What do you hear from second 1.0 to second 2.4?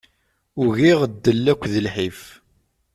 ddel akked lḥif.